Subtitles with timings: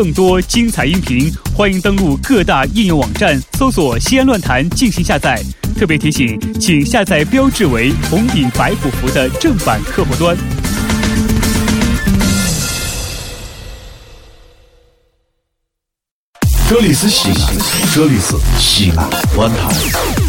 [0.00, 5.42] 更多精彩音频，欢迎登录各大应用网站搜索“西安论坛”进行下载。
[5.76, 10.36] 特别提醒，请下载标志为红顶白虎符的正版客户端。
[16.70, 17.56] 这里是西安，
[17.92, 20.27] 这里是西安论坛。